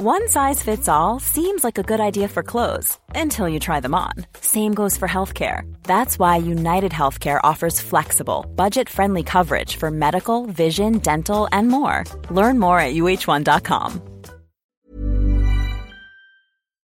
One 0.00 0.28
size 0.28 0.62
fits 0.62 0.86
all 0.88 1.18
seems 1.18 1.64
like 1.64 1.76
a 1.76 1.82
good 1.82 1.98
idea 1.98 2.28
for 2.28 2.44
clothes 2.44 2.96
until 3.16 3.48
you 3.48 3.58
try 3.58 3.80
them 3.80 3.96
on. 3.96 4.12
Same 4.40 4.72
goes 4.72 4.96
for 4.96 5.08
healthcare. 5.08 5.62
That's 5.82 6.20
why 6.20 6.36
United 6.36 6.92
Healthcare 6.92 7.40
offers 7.42 7.80
flexible, 7.80 8.46
budget 8.54 8.88
friendly 8.88 9.24
coverage 9.24 9.74
for 9.74 9.90
medical, 9.90 10.46
vision, 10.46 10.98
dental, 10.98 11.48
and 11.50 11.66
more. 11.66 12.04
Learn 12.30 12.60
more 12.60 12.78
at 12.78 12.94
uh1.com. 12.94 14.00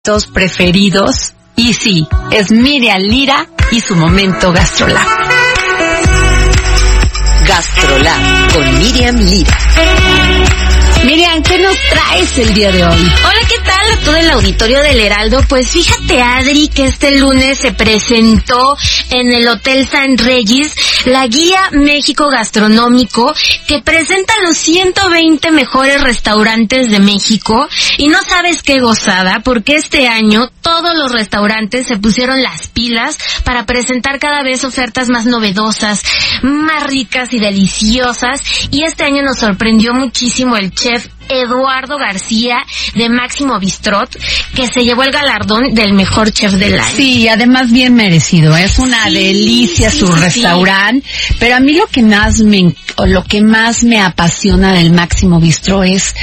Dos 0.02 0.26
preferidos. 0.28 1.34
Y 1.56 1.74
sí, 1.74 2.08
es 2.32 2.50
Miriam 2.50 3.02
Lira 3.02 3.46
y 3.70 3.80
su 3.80 3.94
momento 3.96 4.50
Gastrolab. 4.50 5.06
Gastrolab 7.46 8.52
con 8.54 8.78
Miriam 8.78 9.16
Lira. 9.16 10.63
Miriam, 11.04 11.42
¿qué 11.42 11.58
nos 11.58 11.76
traes 11.90 12.38
el 12.38 12.54
día 12.54 12.72
de 12.72 12.82
hoy? 12.82 12.96
Hola, 12.96 13.46
¿qué 13.46 13.58
tal 13.62 13.92
a 13.92 14.00
todo 14.04 14.16
el 14.16 14.30
auditorio 14.30 14.80
del 14.80 14.98
Heraldo? 14.98 15.44
Pues 15.46 15.68
fíjate, 15.68 16.22
Adri, 16.22 16.68
que 16.68 16.86
este 16.86 17.18
lunes 17.18 17.58
se 17.58 17.72
presentó 17.72 18.74
en 19.10 19.30
el 19.34 19.46
Hotel 19.46 19.86
San 19.86 20.16
Regis 20.16 20.74
la 21.06 21.26
guía 21.26 21.60
México 21.72 22.28
Gastronómico 22.28 23.32
que 23.66 23.80
presenta 23.80 24.32
los 24.44 24.56
120 24.58 25.50
mejores 25.50 26.02
restaurantes 26.02 26.90
de 26.90 27.00
México. 27.00 27.68
Y 27.98 28.08
no 28.08 28.18
sabes 28.22 28.62
qué 28.62 28.80
gozada 28.80 29.40
porque 29.40 29.76
este 29.76 30.08
año 30.08 30.50
todos 30.62 30.94
los 30.96 31.12
restaurantes 31.12 31.86
se 31.86 31.96
pusieron 31.96 32.42
las 32.42 32.68
pilas 32.68 33.18
para 33.44 33.66
presentar 33.66 34.18
cada 34.18 34.42
vez 34.42 34.64
ofertas 34.64 35.08
más 35.08 35.26
novedosas, 35.26 36.02
más 36.42 36.84
ricas 36.84 37.32
y 37.32 37.38
deliciosas. 37.38 38.42
Y 38.70 38.84
este 38.84 39.04
año 39.04 39.22
nos 39.22 39.38
sorprendió 39.38 39.92
muchísimo 39.94 40.56
el 40.56 40.72
chef 40.72 41.08
Eduardo 41.28 41.96
García 41.98 42.58
de 42.94 43.08
Máximo 43.08 43.58
Bistrot, 43.58 44.16
que 44.54 44.66
se 44.66 44.84
llevó 44.84 45.02
el 45.02 45.10
galardón 45.10 45.74
del 45.74 45.92
mejor 45.94 46.32
chef 46.32 46.52
del 46.52 46.78
año. 46.78 46.96
Sí, 46.96 47.28
además 47.28 47.70
bien 47.72 47.94
merecido. 47.94 48.56
Es 48.56 48.78
una 48.78 49.04
Sí, 49.06 49.14
delicia 49.14 49.90
sí, 49.90 50.00
su 50.00 50.06
sí, 50.06 50.20
restaurante. 50.20 51.06
Pero 51.38 51.56
a 51.56 51.60
mí 51.60 51.74
lo 51.74 51.86
que 51.86 52.02
más 52.02 52.40
me, 52.40 52.74
lo 53.06 53.24
que 53.24 53.40
más 53.42 53.82
me 53.84 54.00
apasiona 54.00 54.72
del 54.72 54.92
Máximo 54.92 55.40
Bistro 55.40 55.82
es 55.82 56.14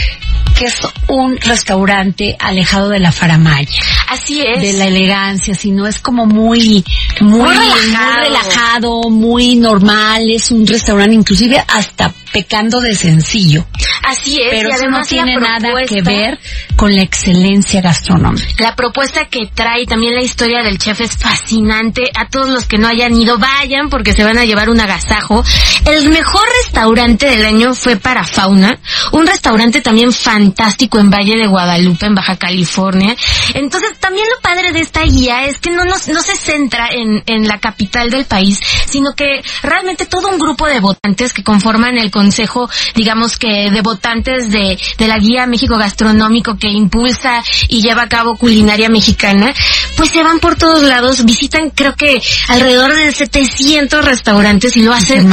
que 0.57 0.65
es 0.65 0.75
un 1.07 1.37
restaurante 1.37 2.35
alejado 2.39 2.89
de 2.89 2.99
la 2.99 3.11
faramaya. 3.11 3.67
Así 4.11 4.41
es. 4.41 4.61
de 4.61 4.73
la 4.73 4.85
elegancia, 4.85 5.53
sino 5.53 5.87
es 5.87 5.99
como 5.99 6.25
muy, 6.25 6.83
muy, 7.21 7.39
Muy 7.39 7.55
muy 7.55 7.95
relajado. 8.23 9.09
muy 9.09 9.55
normal, 9.55 10.23
es 10.33 10.51
un 10.51 10.65
restaurante 10.67 11.15
inclusive 11.15 11.63
hasta 11.67 12.13
pecando 12.31 12.79
de 12.79 12.95
sencillo, 12.95 13.65
Así 14.03 14.41
es. 14.41 14.47
pero 14.51 14.69
y 14.69 14.71
eso 14.71 14.83
no 14.83 14.87
además 14.89 15.07
tiene 15.09 15.35
la 15.35 15.59
nada 15.59 15.69
que 15.85 16.01
ver 16.01 16.39
con 16.77 16.95
la 16.95 17.01
excelencia 17.01 17.81
gastronómica. 17.81 18.47
La 18.59 18.75
propuesta 18.75 19.25
que 19.25 19.49
trae, 19.53 19.85
también 19.85 20.15
la 20.15 20.21
historia 20.21 20.63
del 20.63 20.77
chef 20.77 21.01
es 21.01 21.17
fascinante. 21.17 22.03
A 22.15 22.29
todos 22.29 22.49
los 22.49 22.65
que 22.65 22.77
no 22.77 22.87
hayan 22.87 23.15
ido, 23.19 23.37
vayan 23.37 23.89
porque 23.89 24.13
se 24.13 24.23
van 24.23 24.37
a 24.37 24.45
llevar 24.45 24.69
un 24.69 24.79
agasajo. 24.79 25.43
El 25.85 26.09
mejor 26.09 26.43
restaurante 26.63 27.25
del 27.27 27.45
año 27.45 27.73
fue 27.73 27.97
para 27.97 28.25
Fauna, 28.25 28.79
un 29.11 29.27
restaurante 29.27 29.81
también 29.81 30.13
fantástico 30.13 30.99
en 30.99 31.09
Valle 31.09 31.35
de 31.35 31.47
Guadalupe, 31.47 32.05
en 32.05 32.15
Baja 32.15 32.37
California. 32.37 33.15
Entonces, 33.53 33.91
también 34.01 34.27
lo 34.27 34.41
padre 34.41 34.73
de 34.73 34.81
esta 34.81 35.03
guía 35.03 35.45
es 35.45 35.59
que 35.59 35.69
no, 35.69 35.85
nos, 35.85 36.09
no 36.09 36.21
se 36.21 36.35
centra 36.35 36.89
en, 36.91 37.23
en 37.27 37.47
la 37.47 37.59
capital 37.59 38.09
del 38.09 38.25
país, 38.25 38.59
sino 38.91 39.13
que 39.15 39.41
realmente 39.63 40.05
todo 40.05 40.27
un 40.27 40.37
grupo 40.37 40.67
de 40.67 40.79
votantes 40.79 41.33
que 41.33 41.43
conforman 41.43 41.97
el 41.97 42.11
consejo, 42.11 42.69
digamos 42.95 43.37
que 43.37 43.69
de 43.71 43.81
votantes 43.81 44.51
de, 44.51 44.77
de 44.97 45.07
la 45.07 45.17
guía 45.17 45.47
México 45.47 45.77
Gastronómico 45.77 46.57
que 46.57 46.67
impulsa 46.69 47.43
y 47.67 47.81
lleva 47.81 48.03
a 48.03 48.09
cabo 48.09 48.35
culinaria 48.37 48.89
mexicana, 48.89 49.53
pues 49.95 50.09
se 50.09 50.23
van 50.23 50.39
por 50.39 50.55
todos 50.55 50.83
lados, 50.83 51.23
visitan 51.25 51.69
creo 51.69 51.95
que 51.95 52.21
alrededor 52.49 52.93
de 52.93 53.11
700 53.11 54.03
restaurantes 54.05 54.75
y 54.77 54.83
lo 54.83 54.93
hacen 54.93 55.29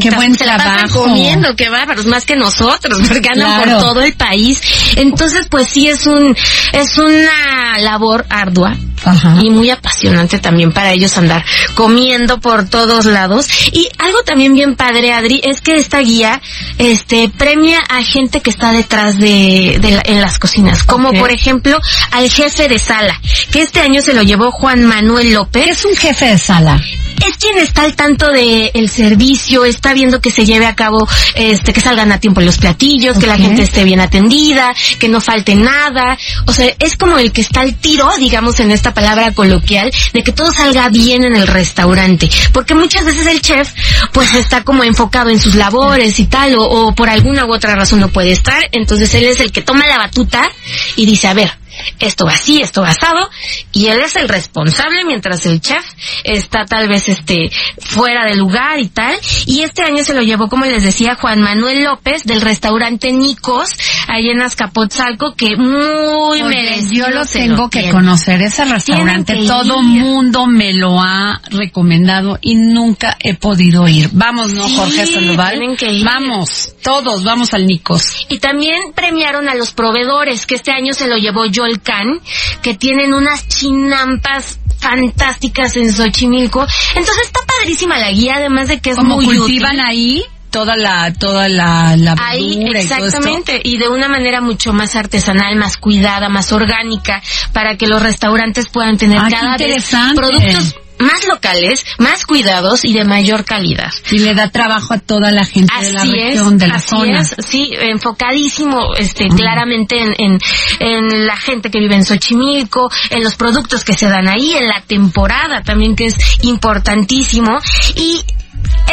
Qué 0.00 0.10
buen 0.10 0.34
trabajo. 0.36 1.02
comiendo, 1.04 1.54
qué 1.56 1.68
bárbaros, 1.68 2.06
más 2.06 2.24
que 2.24 2.36
nosotros, 2.36 2.98
porque 3.08 3.28
andan 3.28 3.46
Claro. 3.62 3.72
por 3.78 3.80
todo 3.80 4.02
el 4.02 4.14
país. 4.14 4.60
Entonces, 4.96 5.46
pues 5.48 5.68
sí 5.68 5.88
es 5.88 6.06
un, 6.06 6.36
es 6.72 6.98
una 6.98 7.78
labor 7.78 8.26
ardua 8.28 8.76
Ajá. 9.04 9.36
y 9.42 9.50
muy 9.50 9.70
apasionante 9.70 10.38
también 10.38 10.72
para 10.72 10.92
ellos 10.92 11.16
andar 11.16 11.44
comiendo 11.74 12.38
por 12.40 12.68
todos 12.96 13.12
lados. 13.12 13.46
Y 13.72 13.88
algo 13.98 14.22
también 14.22 14.54
bien 14.54 14.74
padre, 14.76 15.12
Adri, 15.12 15.40
es 15.44 15.60
que 15.60 15.76
esta 15.76 15.98
guía, 16.00 16.40
este, 16.78 17.28
premia 17.28 17.78
a 17.88 18.02
gente 18.02 18.40
que 18.40 18.50
está 18.50 18.72
detrás 18.72 19.18
de, 19.18 19.78
de 19.80 19.90
la- 19.90 20.02
en 20.06 20.20
las 20.20 20.38
cocinas, 20.38 20.82
como 20.82 21.12
por 21.12 21.30
ejemplo 21.30 21.78
al 22.12 22.30
jefe 22.30 22.68
de 22.68 22.78
sala, 22.78 23.20
que 23.52 23.62
este 23.62 23.80
año 23.80 24.00
se 24.00 24.14
lo 24.14 24.22
llevó 24.22 24.50
Juan 24.50 24.84
Manuel 24.84 25.26
¿Qué 25.26 25.32
López. 25.34 25.66
es 25.68 25.84
un 25.84 25.94
jefe 25.96 26.26
de 26.26 26.38
sala? 26.38 26.80
Es 27.24 27.36
quien 27.38 27.58
está 27.58 27.82
al 27.82 27.94
tanto 27.94 28.26
de 28.28 28.70
el 28.74 28.88
servicio, 28.88 29.64
está 29.64 29.92
viendo 29.92 30.20
que 30.20 30.30
se 30.30 30.44
lleve 30.44 30.66
a 30.66 30.74
cabo, 30.74 31.08
este, 31.34 31.72
que 31.72 31.80
salgan 31.80 32.12
a 32.12 32.20
tiempo 32.20 32.40
los 32.40 32.58
platillos, 32.58 33.18
que 33.18 33.26
la 33.26 33.36
gente 33.36 33.62
esté 33.62 33.84
bien 33.84 34.00
atendida, 34.00 34.74
que 34.98 35.08
no 35.08 35.20
falte 35.20 35.54
nada. 35.54 36.18
O 36.46 36.52
sea, 36.52 36.72
es 36.78 36.96
como 36.96 37.18
el 37.18 37.32
que 37.32 37.40
está 37.40 37.60
al 37.60 37.74
tiro, 37.76 38.08
digamos 38.18 38.60
en 38.60 38.70
esta 38.70 38.94
palabra 38.94 39.32
coloquial, 39.32 39.90
de 40.12 40.22
que 40.22 40.32
todo 40.32 40.52
salga 40.52 40.88
bien 40.88 41.24
en 41.24 41.36
el 41.36 41.46
restaurante. 41.46 42.28
Porque 42.52 42.74
muchas 42.74 43.04
veces 43.04 43.26
el 43.26 43.40
chef, 43.40 43.72
pues 44.12 44.34
está 44.34 44.62
como 44.62 44.84
enfocado 44.84 45.30
en 45.30 45.38
sus 45.38 45.54
labores 45.54 46.18
y 46.18 46.26
tal, 46.26 46.56
o, 46.56 46.62
o 46.62 46.94
por 46.94 47.08
alguna 47.08 47.46
u 47.46 47.54
otra 47.54 47.74
razón 47.74 48.00
no 48.00 48.08
puede 48.08 48.32
estar. 48.32 48.68
Entonces 48.72 49.12
él 49.14 49.24
es 49.24 49.40
el 49.40 49.52
que 49.52 49.62
toma 49.62 49.86
la 49.86 49.98
batuta 49.98 50.48
y 50.96 51.06
dice, 51.06 51.28
a 51.28 51.34
ver, 51.34 51.52
esto 52.00 52.26
así, 52.28 52.60
esto 52.60 52.84
asado, 52.84 53.30
y 53.72 53.86
él 53.86 54.00
es 54.00 54.16
el 54.16 54.28
responsable 54.28 55.04
mientras 55.04 55.46
el 55.46 55.60
chef 55.60 55.84
está 56.24 56.64
tal 56.64 56.88
vez 56.88 57.08
este 57.08 57.50
fuera 57.80 58.24
de 58.24 58.34
lugar 58.36 58.78
y 58.80 58.88
tal. 58.88 59.16
Y 59.46 59.62
este 59.62 59.82
año 59.82 60.04
se 60.04 60.14
lo 60.14 60.22
llevó, 60.22 60.48
como 60.48 60.64
les 60.64 60.82
decía, 60.82 61.16
Juan 61.20 61.40
Manuel 61.40 61.84
López 61.84 62.24
del 62.24 62.40
restaurante 62.40 63.12
Nicos, 63.12 63.70
allá 64.08 64.32
en 64.32 64.42
Azcapotzalco, 64.42 65.34
que 65.34 65.56
muy 65.56 66.42
merecido 66.42 66.96
yo 66.96 67.10
lo 67.10 67.26
tengo 67.26 67.68
que 67.68 67.80
tiene. 67.80 67.92
conocer, 67.92 68.40
ese 68.42 68.64
restaurante, 68.64 69.34
todo 69.46 69.80
ir. 69.82 69.86
mundo 69.86 70.46
me 70.46 70.72
lo 70.72 71.00
ha 71.00 71.40
recomendado 71.50 72.38
y 72.40 72.54
nunca 72.54 73.16
he 73.20 73.34
podido 73.34 73.86
ir. 73.88 74.08
Vamos, 74.12 74.52
¿no, 74.52 74.66
Sí, 74.66 74.76
Jorge 74.76 75.06
Sandoval? 75.06 75.58
tienen 75.58 75.76
que 75.76 75.92
ir. 75.92 76.04
Vamos, 76.04 76.74
todos, 76.82 77.24
vamos 77.24 77.52
al 77.54 77.66
Nicos. 77.66 78.26
Y 78.28 78.38
también 78.38 78.92
premiaron 78.94 79.48
a 79.48 79.54
los 79.54 79.72
proveedores, 79.72 80.46
que 80.46 80.54
este 80.54 80.72
año 80.72 80.92
se 80.92 81.06
lo 81.06 81.16
llevó 81.16 81.42
Joel 81.54 81.65
Can, 81.82 82.20
que 82.62 82.74
tienen 82.74 83.12
unas 83.14 83.46
chinampas 83.48 84.58
fantásticas 84.78 85.76
en 85.76 85.92
Xochimilco. 85.92 86.64
Entonces 86.94 87.24
está 87.26 87.40
padrísima 87.58 87.98
la 87.98 88.10
guía, 88.12 88.36
además 88.36 88.68
de 88.68 88.80
que 88.80 88.90
es 88.90 88.96
Como 88.96 89.16
muy 89.16 89.24
cultivan 89.24 89.76
útil. 89.76 89.80
ahí 89.86 90.24
toda 90.50 90.74
la, 90.76 91.12
toda 91.12 91.48
la, 91.48 91.96
la 91.96 92.14
Ahí, 92.18 92.56
verdura 92.58 92.80
y 92.80 92.82
exactamente, 92.82 93.60
y 93.62 93.76
de 93.76 93.88
una 93.88 94.08
manera 94.08 94.40
mucho 94.40 94.72
más 94.72 94.96
artesanal, 94.96 95.56
más 95.56 95.76
cuidada, 95.76 96.28
más 96.30 96.50
orgánica, 96.52 97.20
para 97.52 97.76
que 97.76 97.86
los 97.86 98.00
restaurantes 98.00 98.68
puedan 98.68 98.96
tener 98.96 99.18
Ah, 99.18 99.28
cada 99.30 99.56
vez 99.58 99.90
productos 100.14 100.76
más 100.98 101.26
locales, 101.26 101.84
más 101.98 102.24
cuidados 102.24 102.84
y 102.84 102.92
de 102.92 103.04
mayor 103.04 103.44
calidad. 103.44 103.92
Y 104.10 104.18
le 104.18 104.34
da 104.34 104.50
trabajo 104.50 104.94
a 104.94 104.98
toda 104.98 105.30
la 105.30 105.44
gente 105.44 105.72
de 105.80 105.92
la 105.92 106.02
Así 106.02 106.12
región, 106.12 106.54
es, 106.54 106.58
de 106.60 106.66
la 106.66 106.74
así 106.76 106.88
zona. 106.88 107.20
es, 107.20 107.34
sí, 107.38 107.70
enfocadísimo, 107.78 108.94
este, 108.96 109.28
claramente 109.28 109.98
en, 110.00 110.14
en, 110.18 110.38
en 110.80 111.26
la 111.26 111.36
gente 111.36 111.70
que 111.70 111.78
vive 111.78 111.94
en 111.94 112.04
Xochimilco, 112.04 112.90
en 113.10 113.22
los 113.22 113.36
productos 113.36 113.84
que 113.84 113.92
se 113.92 114.06
dan 114.08 114.28
ahí, 114.28 114.52
en 114.54 114.68
la 114.68 114.82
temporada 114.82 115.62
también 115.62 115.96
que 115.96 116.06
es 116.06 116.16
importantísimo 116.42 117.58
y 117.96 118.22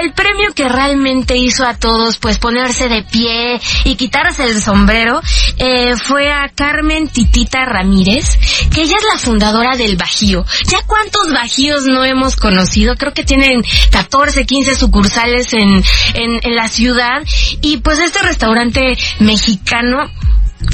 el 0.01 0.13
premio 0.13 0.53
que 0.55 0.67
realmente 0.67 1.37
hizo 1.37 1.65
a 1.65 1.75
todos 1.75 2.17
pues 2.17 2.37
ponerse 2.37 2.89
de 2.89 3.03
pie 3.03 3.59
y 3.85 3.95
quitarse 3.95 4.45
el 4.45 4.61
sombrero 4.61 5.21
eh, 5.57 5.95
fue 5.95 6.31
a 6.31 6.49
Carmen 6.49 7.07
Titita 7.07 7.65
Ramírez, 7.65 8.37
que 8.73 8.81
ella 8.81 8.95
es 8.97 9.05
la 9.13 9.19
fundadora 9.19 9.75
del 9.77 9.97
Bajío. 9.97 10.45
¿Ya 10.67 10.79
cuántos 10.85 11.31
Bajíos 11.31 11.85
no 11.85 12.03
hemos 12.03 12.35
conocido? 12.35 12.95
Creo 12.95 13.13
que 13.13 13.23
tienen 13.23 13.63
14, 13.91 14.45
15 14.45 14.75
sucursales 14.75 15.53
en, 15.53 15.83
en, 16.15 16.39
en 16.41 16.55
la 16.55 16.69
ciudad 16.69 17.21
y 17.61 17.77
pues 17.77 17.99
este 17.99 18.19
restaurante 18.19 18.97
mexicano 19.19 20.09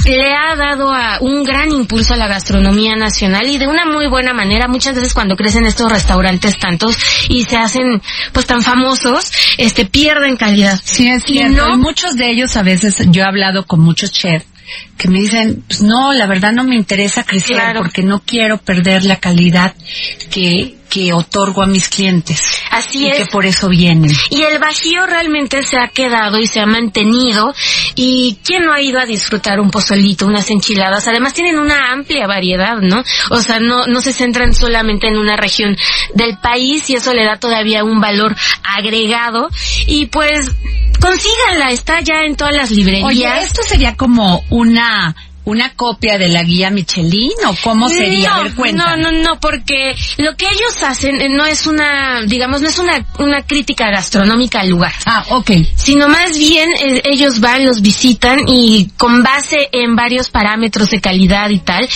le 0.06 0.32
ha 0.34 0.56
dado 0.56 0.90
a 0.92 1.18
un 1.20 1.44
gran 1.44 1.70
impulso 1.72 2.14
a 2.14 2.16
la 2.16 2.26
gastronomía 2.28 2.96
nacional 2.96 3.46
y 3.48 3.58
de 3.58 3.66
una 3.66 3.84
muy 3.86 4.08
buena 4.08 4.32
manera. 4.32 4.66
Muchas 4.68 4.94
veces 4.94 5.12
cuando 5.12 5.36
crecen 5.36 5.66
estos 5.66 5.90
restaurantes 5.90 6.58
tantos 6.58 6.96
y 7.28 7.44
se 7.44 7.56
hacen 7.56 8.00
pues 8.32 8.46
tan 8.46 8.62
famosos, 8.62 9.30
este 9.58 9.84
pierden 9.86 10.36
calidad. 10.36 10.80
Sí, 10.82 11.08
es 11.08 11.22
Y 11.28 11.34
cierto. 11.34 11.66
no- 11.68 11.74
Y 11.74 11.78
muchos 11.78 12.16
de 12.16 12.30
ellos 12.30 12.56
a 12.56 12.62
veces, 12.62 12.96
yo 13.08 13.22
he 13.22 13.26
hablado 13.26 13.66
con 13.66 13.80
muchos 13.80 14.10
chefs 14.12 14.46
que 14.96 15.08
me 15.08 15.18
dicen, 15.20 15.64
pues 15.66 15.82
no, 15.82 16.12
la 16.12 16.26
verdad 16.26 16.52
no 16.52 16.62
me 16.62 16.76
interesa 16.76 17.24
crecer 17.24 17.56
Claro. 17.56 17.80
porque 17.80 18.02
no 18.04 18.22
quiero 18.24 18.58
perder 18.58 19.04
la 19.04 19.16
calidad 19.16 19.74
que, 20.30 20.76
que 20.90 21.12
otorgo 21.12 21.62
a 21.62 21.66
mis 21.66 21.88
clientes. 21.88 22.42
Así 22.70 23.06
y 23.06 23.08
es. 23.08 23.16
que 23.16 23.26
por 23.26 23.46
eso 23.46 23.68
vienen. 23.68 24.12
Y 24.28 24.42
el 24.42 24.58
Bajío 24.58 25.06
realmente 25.06 25.62
se 25.62 25.78
ha 25.78 25.88
quedado 25.88 26.38
y 26.38 26.46
se 26.46 26.60
ha 26.60 26.66
mantenido. 26.66 27.54
Y 27.94 28.38
quién 28.44 28.64
no 28.64 28.72
ha 28.72 28.82
ido 28.82 28.98
a 28.98 29.06
disfrutar 29.06 29.60
un 29.60 29.70
pozolito, 29.70 30.26
unas 30.26 30.50
enchiladas. 30.50 31.08
Además 31.08 31.32
tienen 31.32 31.58
una 31.58 31.92
amplia 31.92 32.26
variedad, 32.26 32.78
¿no? 32.82 33.02
O 33.30 33.40
sea, 33.40 33.58
no, 33.60 33.86
no 33.86 34.02
se 34.02 34.12
centran 34.12 34.52
solamente 34.52 35.08
en 35.08 35.16
una 35.16 35.36
región 35.36 35.76
del 36.14 36.36
país 36.38 36.90
y 36.90 36.94
eso 36.94 37.14
le 37.14 37.24
da 37.24 37.38
todavía 37.38 37.84
un 37.84 38.00
valor 38.00 38.36
agregado. 38.64 39.48
Y 39.86 40.06
pues, 40.06 40.50
consíganla, 41.00 41.70
está 41.70 42.00
ya 42.00 42.22
en 42.26 42.36
todas 42.36 42.54
las 42.54 42.70
librerías. 42.70 43.08
Oye, 43.08 43.42
esto 43.42 43.62
sería 43.62 43.96
como 43.96 44.44
una 44.50 45.14
una 45.50 45.74
copia 45.74 46.18
de 46.18 46.28
la 46.28 46.42
guía 46.42 46.70
Michelin 46.70 47.32
o 47.46 47.54
cómo 47.62 47.88
sería? 47.88 48.36
No, 48.36 48.62
ver, 48.62 48.74
no, 48.74 48.96
no, 48.96 49.12
no, 49.12 49.40
porque 49.40 49.94
lo 50.18 50.36
que 50.36 50.46
ellos 50.46 50.82
hacen 50.82 51.20
eh, 51.20 51.28
no 51.28 51.46
es 51.46 51.66
una, 51.66 52.22
digamos, 52.22 52.60
no 52.60 52.68
es 52.68 52.78
una, 52.78 53.04
una 53.18 53.42
crítica 53.42 53.90
gastronómica 53.90 54.60
al 54.60 54.70
lugar. 54.70 54.92
Ah, 55.06 55.24
ok. 55.30 55.50
sino 55.76 56.08
más 56.08 56.36
bien 56.38 56.70
eh, 56.72 57.02
ellos 57.04 57.40
van, 57.40 57.64
los 57.64 57.82
visitan 57.82 58.48
y 58.48 58.90
con 58.96 59.22
base 59.22 59.68
en 59.72 59.96
varios 59.96 60.30
parámetros 60.30 60.90
de 60.90 61.00
calidad 61.00 61.50
y 61.50 61.58
tal, 61.58 61.88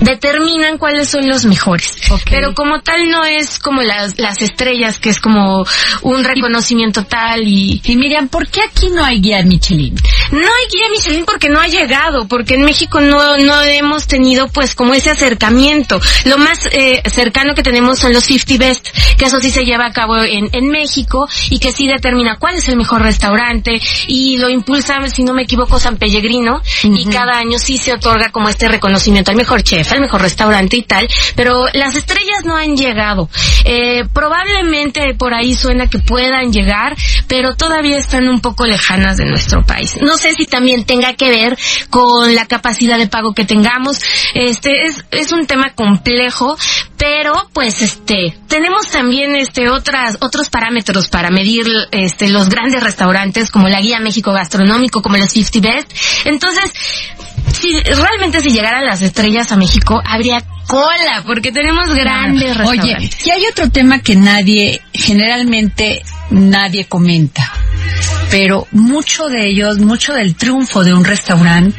determinan 0.00 0.78
cuáles 0.78 1.08
son 1.08 1.26
los 1.28 1.44
mejores. 1.44 1.96
Pero 2.30 2.54
como 2.54 2.80
tal 2.80 3.08
no 3.08 3.24
es 3.24 3.58
como 3.58 3.82
las, 3.82 4.18
las 4.18 4.42
estrellas, 4.42 4.98
que 4.98 5.10
es 5.10 5.20
como 5.20 5.64
un 6.02 6.24
reconocimiento 6.24 7.04
tal 7.04 7.42
y... 7.46 7.80
Y 7.84 7.96
Miriam, 7.96 8.28
¿por 8.28 8.48
qué 8.48 8.60
aquí 8.62 8.88
no 8.90 9.04
hay 9.04 9.20
guía 9.20 9.42
Michelin? 9.42 9.94
No 10.32 10.38
hay 10.38 10.68
guía 10.70 10.86
Michelin 10.90 11.24
porque 11.24 11.48
no 11.48 11.60
ha 11.60 11.66
llegado, 11.66 12.28
porque 12.28 12.54
en 12.54 12.64
México 12.64 13.00
no, 13.00 13.38
no 13.38 13.62
hemos 13.62 14.06
tenido 14.06 14.48
pues 14.48 14.74
como 14.74 14.94
ese 14.94 15.10
acercamiento. 15.10 16.00
Lo 16.24 16.38
más 16.38 16.66
eh, 16.70 17.02
cercano 17.06 17.54
que 17.54 17.62
tenemos 17.62 17.98
son 17.98 18.12
los 18.12 18.24
50 18.24 18.58
Best, 18.58 18.88
que 19.16 19.26
eso 19.26 19.40
sí 19.40 19.50
se 19.50 19.64
lleva 19.64 19.86
a 19.86 19.92
cabo 19.92 20.16
en, 20.22 20.48
en 20.52 20.68
México 20.68 21.28
y 21.50 21.58
que 21.58 21.72
sí 21.72 21.86
determina 21.86 22.36
cuál 22.38 22.56
es 22.56 22.68
el 22.68 22.76
mejor 22.76 23.02
restaurante 23.02 23.80
y 24.06 24.36
lo 24.38 24.48
impulsa, 24.48 24.96
si 25.08 25.22
no 25.22 25.34
me 25.34 25.42
equivoco, 25.42 25.78
San 25.78 25.96
Pellegrino 25.96 26.62
y 26.82 27.06
cada 27.06 27.38
año 27.38 27.58
sí 27.58 27.78
se 27.78 27.92
otorga 27.92 28.30
como 28.30 28.48
este 28.48 28.68
reconocimiento 28.68 29.30
al 29.30 29.36
mejor 29.36 29.62
chef, 29.62 29.87
al 29.92 30.00
mejor 30.00 30.22
restaurante 30.22 30.76
y 30.76 30.82
tal, 30.82 31.08
pero 31.36 31.66
las 31.72 31.94
estrellas 31.94 32.44
no 32.44 32.56
han 32.56 32.76
llegado. 32.76 33.28
Eh, 33.64 34.04
probablemente 34.12 35.14
por 35.14 35.34
ahí 35.34 35.54
suena 35.54 35.88
que 35.88 35.98
puedan 35.98 36.52
llegar, 36.52 36.96
pero 37.26 37.56
todavía 37.56 37.98
están 37.98 38.28
un 38.28 38.40
poco 38.40 38.66
lejanas 38.66 39.16
de 39.16 39.26
nuestro 39.26 39.64
país. 39.64 39.96
No 40.00 40.16
sé 40.16 40.34
si 40.34 40.46
también 40.46 40.84
tenga 40.84 41.14
que 41.14 41.30
ver 41.30 41.58
con 41.90 42.34
la 42.34 42.46
capacidad 42.46 42.98
de 42.98 43.08
pago 43.08 43.34
que 43.34 43.44
tengamos. 43.44 44.00
Este 44.34 44.86
es, 44.86 45.04
es 45.10 45.32
un 45.32 45.46
tema 45.46 45.74
complejo, 45.74 46.56
pero 46.96 47.48
pues 47.52 47.82
este 47.82 48.36
tenemos 48.48 48.88
también 48.88 49.36
este 49.36 49.68
otras 49.68 50.16
otros 50.20 50.50
parámetros 50.50 51.08
para 51.08 51.30
medir 51.30 51.66
este 51.92 52.28
los 52.28 52.48
grandes 52.48 52.82
restaurantes 52.82 53.50
como 53.50 53.68
la 53.68 53.80
guía 53.80 54.00
México 54.00 54.32
gastronómico 54.32 55.02
como 55.02 55.16
los 55.16 55.30
50 55.30 55.60
Best. 55.60 55.92
Entonces, 56.24 56.72
si 57.60 57.80
realmente 57.80 58.40
si 58.40 58.50
llegaran 58.50 58.84
las 58.86 59.02
estrellas 59.02 59.50
a 59.52 59.56
México 59.56 60.00
habría 60.04 60.38
cola 60.66 61.22
porque 61.26 61.50
tenemos 61.52 61.94
grandes 61.94 62.52
Claro. 62.54 62.68
Oye, 62.70 62.80
restaurantes. 62.80 63.26
y 63.26 63.30
hay 63.30 63.46
otro 63.50 63.70
tema 63.70 64.00
que 64.00 64.16
nadie, 64.16 64.82
generalmente 64.92 66.02
nadie 66.30 66.84
comenta, 66.86 67.50
pero 68.30 68.66
mucho 68.72 69.28
de 69.28 69.48
ellos, 69.48 69.78
mucho 69.78 70.12
del 70.12 70.34
triunfo 70.36 70.84
de 70.84 70.92
un 70.94 71.04
restaurante 71.04 71.76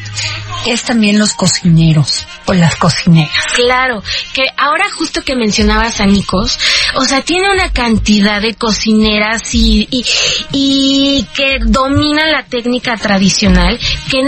es 0.66 0.84
también 0.84 1.20
los 1.20 1.34
cocineros 1.34 2.26
o 2.46 2.54
las 2.54 2.76
cocineras. 2.76 3.32
Claro, 3.56 4.04
que 4.34 4.44
ahora 4.58 4.86
justo 4.92 5.24
que 5.24 5.36
mencionabas 5.36 6.02
a 6.02 6.06
Nicos, 6.06 6.60
o 6.96 7.06
sea, 7.06 7.22
tiene 7.22 7.52
una 7.52 7.72
cantidad 7.72 8.42
de 8.42 8.56
cocineras 8.56 9.54
y, 9.54 9.88
y, 9.92 10.06
y 10.52 11.28
que 11.34 11.60
dominan 11.64 12.32
la 12.32 12.44
técnica 12.44 12.98
tradicional, 12.98 13.80
que 14.10 14.20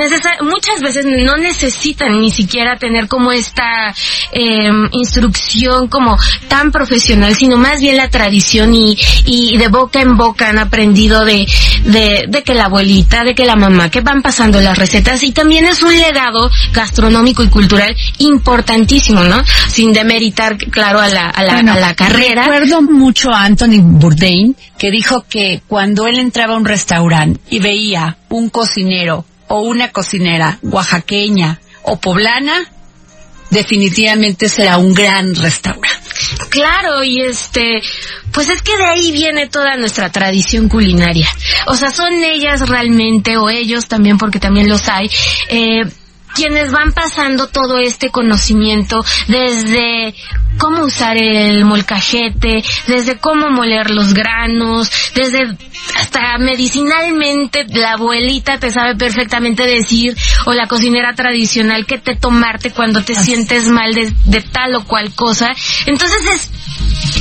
muchas 0.42 0.82
veces 0.82 1.06
no 1.06 1.38
necesitan 1.38 2.22
ni 2.22 2.32
siquiera 2.32 2.78
tener 2.78 3.08
como 3.08 3.32
esta 3.32 3.94
eh, 4.32 4.70
instrucción 4.92 5.88
como 5.88 6.18
tan 6.48 6.72
profesional, 6.72 7.36
sino 7.36 7.58
más 7.58 7.82
bien 7.82 7.98
la 7.98 8.10
tradición 8.10 8.74
y, 8.74 8.98
y 9.26 9.58
de 9.58 9.68
boca 9.68 10.02
en 10.02 10.16
boca 10.16 10.50
han 10.50 10.60
aprendido 10.60 11.26
de, 11.26 11.46
de, 11.86 12.26
de 12.28 12.44
que 12.44 12.54
la 12.54 12.66
abuelita, 12.66 13.24
de 13.24 13.36
que 13.36 13.46
la 13.46 13.56
mamá, 13.56 13.90
que 13.90 14.02
van 14.02 14.22
pasando 14.22 14.62
las 14.62 14.78
recetas 14.78 15.24
y 15.24 15.32
también 15.32 15.66
es 15.66 15.82
un 15.82 15.98
legado 15.98 16.21
gastronómico 16.74 17.44
y 17.44 17.50
cultural 17.50 17.96
importantísimo, 18.20 19.24
¿no? 19.24 19.42
Sin 19.68 19.94
demeritar, 19.94 20.58
claro, 20.58 21.00
a 21.00 21.08
la, 21.08 21.30
a 21.30 21.44
la, 21.44 21.54
Bueno, 21.54 21.74
a 21.74 21.80
la 21.80 21.96
carrera. 21.96 22.44
Recuerdo 22.44 22.82
mucho 22.82 23.32
a 23.32 23.44
Anthony 23.44 23.82
Bourdain 23.82 24.56
que 24.78 24.92
dijo 24.92 25.26
que 25.28 25.62
cuando 25.68 26.08
él 26.08 26.20
entraba 26.20 26.54
a 26.54 26.58
un 26.58 26.66
restaurante 26.66 27.40
y 27.50 27.60
veía 27.60 28.18
un 28.30 28.50
cocinero 28.50 29.26
o 29.48 29.62
una 29.62 29.92
cocinera 29.92 30.60
oaxaqueña 30.62 31.60
o 31.84 32.00
poblana, 32.00 32.66
definitivamente 33.52 34.50
será 34.50 34.78
un 34.78 34.94
gran 34.94 35.36
restaurante. 35.36 36.00
Claro, 36.50 37.04
y 37.04 37.22
este, 37.22 37.82
pues 38.32 38.50
es 38.50 38.62
que 38.62 38.76
de 38.78 38.86
ahí 38.86 39.12
viene 39.12 39.48
toda 39.48 39.76
nuestra 39.76 40.10
tradición 40.10 40.70
culinaria. 40.70 41.30
O 41.68 41.76
sea, 41.76 41.92
son 41.92 42.14
ellas 42.24 42.68
realmente, 42.68 43.38
o 43.38 43.50
ellos 43.50 43.88
también, 43.88 44.18
porque 44.18 44.40
también 44.40 44.70
los 44.70 44.88
hay, 44.88 45.10
eh, 45.50 45.82
quienes 46.36 46.72
van 46.72 46.94
pasando 46.94 47.48
todo 47.48 47.78
este 47.78 48.10
conocimiento 48.10 49.04
desde 49.28 50.14
cómo 50.58 50.84
usar 50.84 51.18
el 51.18 51.66
molcajete, 51.66 52.64
desde 52.88 53.18
cómo 53.18 53.50
moler 53.50 53.90
los 53.92 54.14
granos, 54.14 54.92
desde 55.16 55.56
hasta 55.96 56.38
medicinalmente 56.38 57.66
la 57.70 57.94
abuelita 57.94 58.60
te 58.60 58.70
sabe 58.70 58.96
perfectamente 58.96 59.66
decir 59.66 60.16
o 60.46 60.54
la 60.54 60.68
cocinera 60.68 61.14
tradicional 61.14 61.86
qué 61.86 61.98
te 61.98 62.16
tomarte 62.16 62.72
cuando 62.72 63.04
te 63.04 63.16
sientes 63.16 63.68
mal 63.68 63.94
de, 63.94 64.14
de 64.26 64.42
tal 64.42 64.76
o 64.76 64.86
cual 64.86 65.14
cosa. 65.16 65.52
Entonces 65.86 66.20
es 66.36 66.52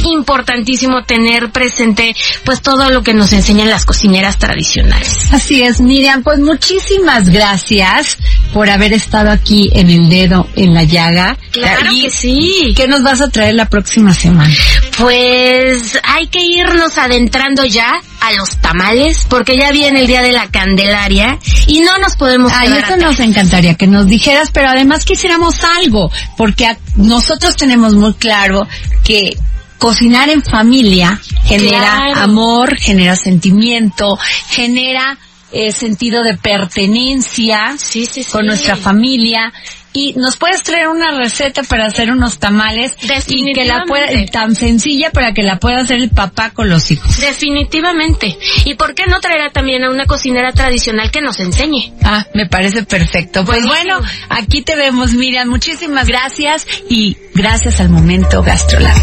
importantísimo 0.04 1.02
tener 1.04 1.50
presente 1.50 2.14
pues 2.44 2.62
todo 2.62 2.90
lo 2.90 3.02
que 3.02 3.14
nos 3.14 3.32
enseñan 3.32 3.70
las 3.70 3.84
cocineras 3.84 4.38
tradicionales. 4.38 5.32
Así 5.32 5.62
es, 5.62 5.80
Miriam, 5.80 6.22
pues 6.22 6.38
muchísimas 6.40 7.28
gracias 7.28 8.18
por 8.52 8.68
haber 8.70 8.92
estado 8.92 9.30
aquí 9.30 9.70
en 9.74 9.90
el 9.90 10.08
dedo 10.08 10.46
en 10.56 10.74
la 10.74 10.82
llaga. 10.84 11.36
Claro 11.52 11.92
Y- 11.92 12.02
que 12.02 12.10
sí. 12.10 12.72
¿Qué 12.76 12.88
nos 12.88 13.02
vas 13.02 13.20
a 13.20 13.28
traer 13.30 13.54
la 13.54 13.68
próxima 13.68 14.12
semana? 14.14 14.52
Pues 14.98 15.98
hay 16.04 16.26
que 16.28 16.40
irnos 16.44 16.98
adentrando 16.98 17.64
ya 17.64 17.90
a 18.20 18.32
los 18.32 18.56
tamales 18.58 19.24
porque 19.28 19.56
ya 19.56 19.70
viene 19.72 20.00
el 20.02 20.06
día 20.06 20.22
de 20.22 20.32
la 20.32 20.48
Candelaria 20.50 21.38
y 21.66 21.80
no 21.80 21.96
nos 21.98 22.16
podemos 22.16 22.52
Ay, 22.52 22.68
quedar 22.68 22.84
eso 22.84 22.94
atrás. 22.94 23.10
nos 23.10 23.20
encantaría 23.20 23.74
que 23.74 23.86
nos 23.86 24.06
dijeras, 24.06 24.50
pero 24.52 24.68
además 24.68 25.04
quisiéramos 25.04 25.56
algo, 25.78 26.10
porque 26.36 26.66
a- 26.66 26.76
nosotros 26.96 27.56
tenemos 27.56 27.94
muy 27.94 28.12
claro 28.14 28.66
que 29.04 29.36
cocinar 29.78 30.28
en 30.28 30.42
familia 30.42 31.18
genera 31.44 31.96
Claro. 31.96 32.20
amor, 32.20 32.76
genera 32.78 33.16
sentimiento, 33.16 34.18
genera 34.50 35.16
eh, 35.52 35.72
sentido 35.72 36.22
de 36.22 36.36
pertenencia 36.36 37.74
Sí, 37.78 38.06
sí, 38.06 38.22
sí. 38.22 38.30
con 38.30 38.46
nuestra 38.46 38.76
familia. 38.76 39.52
Y 39.92 40.14
nos 40.14 40.36
puedes 40.36 40.62
traer 40.62 40.88
una 40.88 41.10
receta 41.10 41.62
para 41.62 41.86
hacer 41.86 42.10
unos 42.12 42.38
tamales 42.38 42.96
y 43.26 43.52
que 43.52 43.64
la 43.64 43.84
pueda, 43.86 44.06
tan 44.30 44.54
sencilla 44.54 45.10
para 45.10 45.32
que 45.32 45.42
la 45.42 45.58
pueda 45.58 45.78
hacer 45.78 45.98
el 45.98 46.10
papá 46.10 46.50
con 46.50 46.68
los 46.68 46.90
hijos. 46.90 47.18
Definitivamente. 47.18 48.36
¿Y 48.64 48.74
por 48.74 48.94
qué 48.94 49.06
no 49.06 49.20
traer 49.20 49.50
también 49.52 49.84
a 49.84 49.90
una 49.90 50.06
cocinera 50.06 50.52
tradicional 50.52 51.10
que 51.10 51.20
nos 51.20 51.40
enseñe? 51.40 51.92
Ah, 52.04 52.24
me 52.34 52.46
parece 52.46 52.84
perfecto. 52.84 53.44
Pues 53.44 53.66
Buenísimo. 53.66 53.98
bueno, 53.98 54.10
aquí 54.28 54.62
te 54.62 54.76
vemos, 54.76 55.12
Miriam. 55.12 55.48
Muchísimas 55.48 56.06
gracias 56.06 56.66
y 56.88 57.16
gracias 57.34 57.80
al 57.80 57.88
momento 57.90 58.42
Gastrolab. 58.42 58.96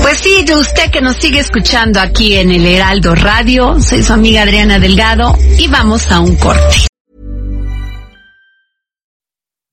Pues 0.00 0.18
sí, 0.18 0.44
de 0.44 0.56
usted 0.56 0.90
que 0.90 1.00
nos 1.00 1.16
sigue 1.16 1.40
escuchando 1.40 2.00
aquí 2.00 2.36
en 2.36 2.50
el 2.50 2.66
Heraldo 2.66 3.14
Radio, 3.14 3.80
soy 3.80 4.02
su 4.02 4.12
amiga 4.12 4.42
Adriana 4.42 4.78
Delgado 4.78 5.36
y 5.58 5.68
vamos 5.68 6.10
a 6.10 6.20
un 6.20 6.36
corte. 6.36 6.91